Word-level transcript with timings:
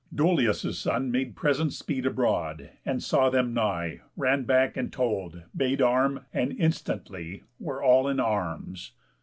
Dolius' 0.11 0.79
son 0.79 1.11
Made 1.11 1.35
present 1.35 1.73
speed 1.73 2.07
abroad, 2.07 2.71
and 2.83 3.03
saw 3.03 3.29
them 3.29 3.53
nigh, 3.53 4.01
Ran 4.17 4.45
back, 4.45 4.75
and 4.75 4.91
told, 4.91 5.43
bade 5.55 5.79
arm; 5.79 6.21
and 6.33 6.51
instantly 6.59 7.43
Were 7.59 7.83
all 7.83 8.07
in 8.07 8.19
arms. 8.19 8.93